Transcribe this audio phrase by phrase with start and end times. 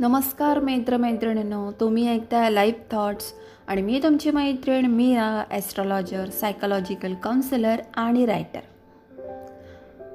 [0.00, 3.32] नमस्कार मैत्रिणींनो तुम्ही ऐकताय लाईव्ह थॉट्स
[3.68, 5.16] आणि मी तुमची मैत्रीण मी
[5.50, 8.60] ॲस्ट्रॉलॉजर सायकोलॉजिकल काउन्सिलर आणि रायटर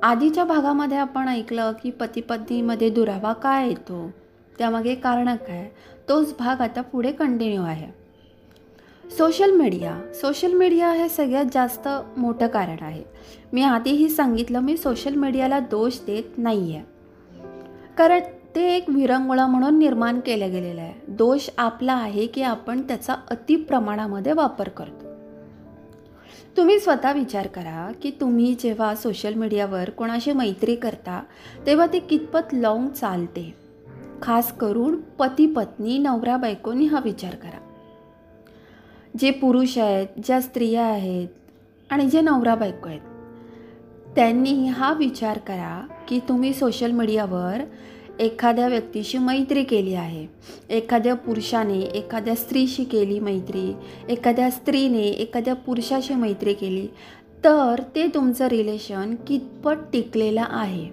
[0.04, 4.12] आधीच्या भागामध्ये आपण ऐकलं की पती पत्नीमध्ये दुरावा काय येतो?
[4.58, 5.70] त्यामागे कारण काय?
[6.10, 8.05] तोच भाग आता पुढे कंटिन्यू आहे.
[9.12, 11.88] सोशल मीडिया सोशल मीडिया हे सगळ्यात जास्त
[12.18, 13.04] मोठं कारण आहे.
[13.54, 16.86] मी आधीही सांगितलं मी सोशल मीडियाला दोष देत नाही आहे
[17.98, 18.20] कारण
[18.56, 20.94] ते एक विरंगुळा म्हणून निर्माण केलं गेलेलं आहे.
[21.08, 25.06] दोष आपला आहे की आपण त्याचा अतिप्रमाणामध्ये वापर करतो.
[26.58, 31.24] तुम्ही स्वतः विचार करा की तुम्ही जेव्हा सोशल मीडियावर कोणाशी मैत्री करता
[31.66, 33.54] तेव्हा ते कितपत लाँग चालते?
[34.22, 37.65] खास करून पती पत्नी नवरा बायकोनी हा विचार करा.
[39.20, 41.28] जे पुरुष आहेत ज्या स्त्रिया आहेत
[41.90, 47.62] आणि जे नवरा बायको आहेत त्यांनी हा विचार करा की तुम्ही सोशल मीडियावर
[48.20, 50.28] एखाद्या व्यक्तीशी मैत्री केली आहे.
[50.70, 53.74] एखाद्या पुरुषाने एखाद्या स्त्रीशी केली मैत्री
[54.10, 56.88] एखाद्या स्त्रीने एखाद्या पुरुषाशी मैत्री केली
[57.44, 60.86] तर ते तुमचं रिलेशन कितपत टिकलेलं आहे.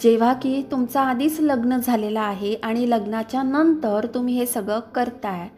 [0.00, 5.48] जेव्हा की तुमचं आधीच लग्न झालेलं आहे आणि लग्नाच्या नंतर तुम्ही हे सगळं करताय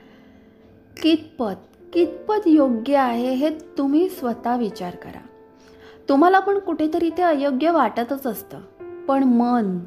[1.05, 5.27] कितपत कितपत योग्य आहे हे तुम्ही स्वतः विचार करा.
[6.09, 8.59] तुम्हाला पण कुठेतरी ते अयोग्य वाटतच असतं.
[9.09, 9.79] पण मन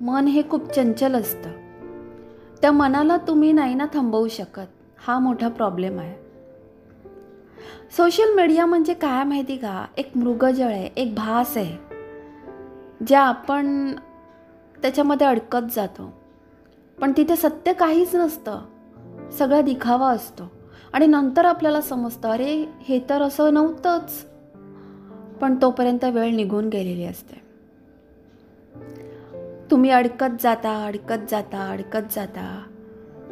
[0.00, 1.50] मन हे खूप चंचल असतं.
[2.62, 4.68] त्या मनाला तुम्ही नाही ना थांबवू शकत.
[4.98, 6.14] हा मोठा प्रॉब्लेम आहे.
[7.96, 9.86] सोशल मीडिया म्हणजे काय माहिती का?
[9.96, 11.76] एक मृगजळ आहे एक भास आहे.
[13.06, 13.92] ज्या आपण
[14.82, 16.12] त्याच्यामध्ये अडकत जातो.
[17.00, 18.58] पण तिथे सत्य काहीच नसतं.
[19.32, 20.59] सगळा दिखावा असतो.
[20.92, 24.26] आणि नंतर आपल्याला समजतं अरे हे तर असं नव्हतंच.
[25.40, 27.40] पण तोपर्यंत वेळ निघून गेलेली असते.
[29.70, 32.62] तुम्ही अडकत जाता अडकत जाता अडकत जाता.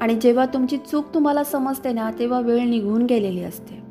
[0.01, 3.83] आणि जेव्हा तुमची चूक तुम्हाला समजते ना तेव्हा वेळ निघून गेलेली असते.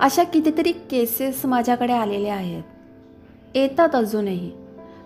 [0.00, 2.62] अशा कितीतरी केसेस माझ्याकडे आलेल्या आहेत.
[3.54, 4.52] येतात अजूनही.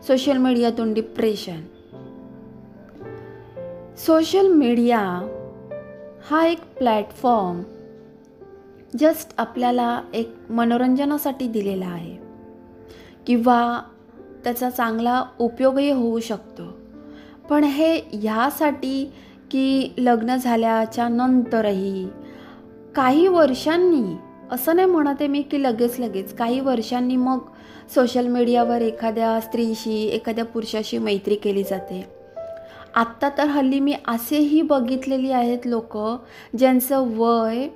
[0.07, 1.61] सोशल मीडियातून डिप्रेशन
[3.97, 5.35] सोशल मीडिया
[6.27, 7.63] हा एक प्लॅटफॉर्म
[8.99, 12.17] जस्ट आपल्याला एक मनोरंजनासाठी दिलेला आहे.
[13.27, 13.83] किंवा
[14.45, 16.63] त्याचा चांगला उपयोगही होऊ शकतो.
[17.51, 19.13] पण हे ह्यासाठी
[19.51, 22.09] की लग्न झाल्याच्या नंतरही
[22.95, 24.17] काही वर्षांनी
[24.51, 27.39] असं नाही म्हणत आहे मी की लगेच लगेच काही वर्षांनी मग
[27.95, 32.18] सोशल मीडियावर एखाद्या स्त्रीशी एखाद्या पुरुषाशी मैत्री केली जाते.
[32.99, 35.97] आत्ता तर हल्ली मी असेही बघितलेली आहेत लोक
[36.59, 37.67] ज्यांचं वय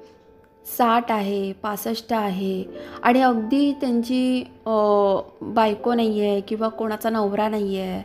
[0.66, 2.64] साठ आहे पासष्ट आहे
[3.02, 4.44] आणि अगदी त्यांची
[5.54, 8.02] बायको नाही आहे किंवा कोणाचा नवरा नाही आहे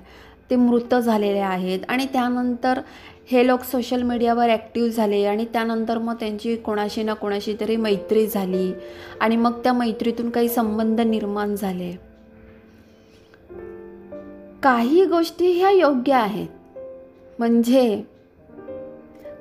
[0.49, 1.79] ते मृत झालेले आहेत.
[1.89, 2.79] आणि त्यानंतर
[3.31, 8.25] हे लोक सोशल मीडियावर ॲक्टिव्ह झाले आणि त्यानंतर मग त्यांची कोणाशी ना कोणाशी तरी मैत्री
[8.27, 8.71] झाली
[9.21, 11.91] आणि मग त्या मैत्रीतून काही संबंध निर्माण झाले.
[14.63, 16.47] काही गोष्टी ह्या योग्य आहेत.
[17.39, 18.03] म्हणजे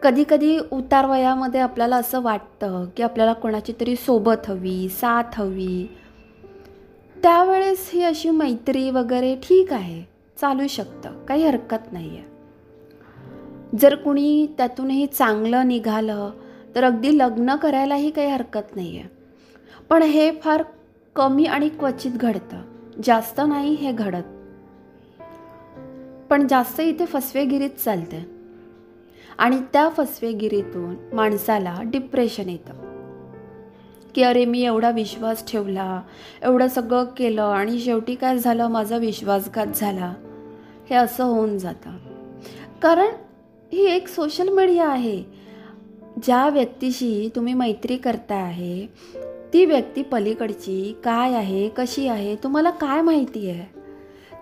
[0.02, 5.86] कधीकधी उतार वयामध्ये आपल्याला असं वाटतं की आपल्याला कोणाची तरी सोबत हवी साथ हवी.
[7.22, 10.02] त्यावेळेस ही अशी मैत्री वगैरे ठीक आहे
[10.40, 12.36] चालू शकतं काही हरकत नाही आहे
[13.78, 16.30] जर कुणी त्यातूनही चांगलं निघालं
[16.74, 19.08] तर अगदी लग्न करायलाही काही हरकत नाही आहे
[19.88, 20.62] पण हे फार
[21.16, 22.62] कमी आणि क्वचित घडतं.
[23.04, 24.35] जास्त नाही हे घडत.
[26.30, 28.26] पण जास्त इथे फसवेगिरीच चालते
[29.38, 32.72] आणि त्या फसवेगिरीतून माणसाला डिप्रेशन येतं.
[34.14, 36.02] की अरे मी एवढा विश्वास ठेवला
[36.42, 38.68] एवढं सगळं केलं आणि शेवटी काय झालं?
[38.68, 40.14] माझा विश्वासघात झाला.
[40.90, 41.90] हे असं होऊन जातं.
[42.82, 43.06] कारण
[43.72, 45.22] ही एक सोशल मीडिया आहे.
[46.22, 48.86] ज्या व्यक्तीशी तुम्ही मैत्री करता आहे
[49.52, 53.75] ती व्यक्ती पलीकडची काय आहे कशी आहे तुम्हाला काय माहिती आहे?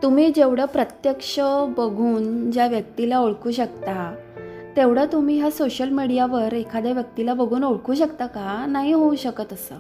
[0.04, 1.40] तुम्ही जेवढं प्रत्यक्ष
[1.76, 4.14] बघून ज्या व्यक्तीला ओळखू शकता
[4.76, 8.66] तेवढं तुम्ही ह्या सोशल मीडियावर एखाद्या व्यक्तीला बघून ओळखू शकता का?
[8.68, 9.74] नाही होऊ शकत असं.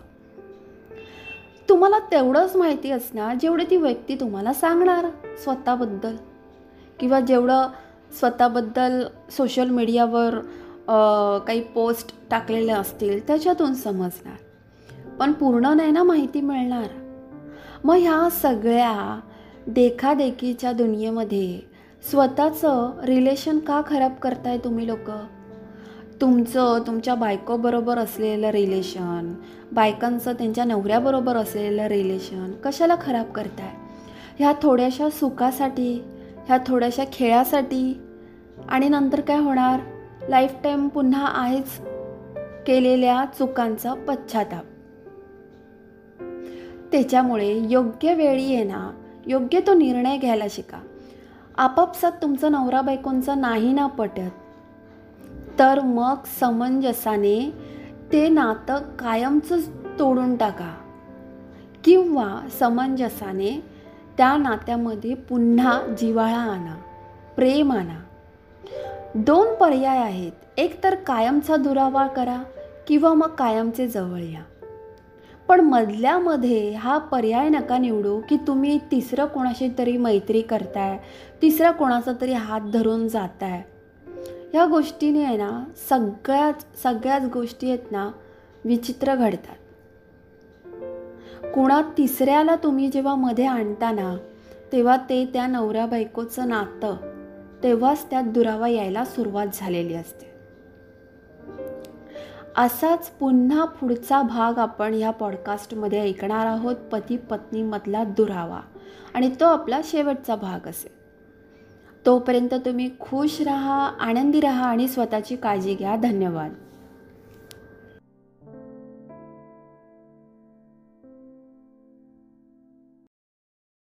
[1.68, 5.06] तुम्हाला तेवढंच माहिती असणार जेवढी ती व्यक्ती तुम्हाला सांगणार
[5.36, 6.16] स्वतःबद्दल.
[7.00, 7.68] किंवा जेवढं
[8.18, 10.38] स्वतःबद्दल सोशल मीडियावर
[11.46, 14.36] काही पोस्ट टाकलेले असतील त्याच्यातून समजणार.
[15.18, 16.86] पण पूर्ण नाही ना माहिती मिळणार.
[17.84, 19.20] मग ह्या सगळ्या
[19.66, 21.60] देखादेखीच्या दुनियेमध्ये
[22.10, 25.10] स्वतःचं रिलेशन का खराब करताय तुम्ही लोक?
[26.20, 29.34] तुमचं तुमच्या बायकोबरोबर असलेलं रिलेशन
[29.72, 33.70] बायकांचं त्यांच्या नवऱ्याबरोबर असलेलं रिलेशन कशाला खराब करताय?
[34.38, 36.04] ह्या थोड्याशा सुखासाठी
[36.46, 38.00] ह्या थोड्याशा खेळासाठी
[38.68, 39.80] आणि नंतर काय होणार?
[40.28, 41.80] लाईफटाईम पुन्हा आहेच
[42.66, 44.64] केलेल्या चुकांचा पश्चाताप.
[46.92, 48.90] त्याच्यामुळे योग्य वेळी आहे ना
[49.26, 50.78] योग्य तो निर्णय घ्यायला शिका.
[51.58, 54.30] आपापसात तुमचं नवरा बायकोंचं नाही ना पटत.
[55.58, 57.54] तर मग समंजसाने
[58.12, 59.60] ते नातं कायमचं
[59.98, 60.74] तोडून टाका.
[61.84, 63.64] किंवा समंजसाने
[64.16, 66.76] त्या नात्यामध्ये पुन्हा जिवाळा आणा
[67.36, 68.00] प्रेम आणा.
[69.14, 70.32] दोन पर्याय आहेत.
[70.56, 72.42] एक तर कायमचा दुरावा करा
[72.86, 74.42] किंवा मग कायमचे जवळ या.
[75.48, 80.98] पण मधल्यामध्ये हा पर्याय नका निवडू की तुम्ही तिसरं कोणाशी तरी मैत्री करताय
[81.42, 83.62] तिसरा कोणाचा तरी हात धरून जाताय.
[84.52, 88.10] ह्या गोष्टीने आहे ना सगळ्याच सगळ्याच गोष्टी आहेत ना
[88.64, 89.56] विचित्र घडतात.
[91.54, 94.16] कुणा तिसऱ्याला तुम्ही जेव्हा मध्ये आणता ना
[94.72, 96.96] तेव्हा ते त्या नवऱ्या बायकोचं नातं
[97.62, 100.33] तेव्हाच त्यात दुरावा यायला सुरुवात झालेली असते.
[102.56, 106.76] असाच पुन्हा पुढचा भाग आपण ह्या पॉडकास्टमध्ये ऐकणार आहोत.
[106.92, 108.60] पती पत्नीमधला दुरावा.
[109.14, 110.92] आणि तो आपला शेवटचा भाग असेल.
[112.06, 115.96] तोपर्यंत तुम्ही खुश राहा आनंदी राहा आणि स्वतःची काळजी घ्या.
[115.96, 116.54] धन्यवाद.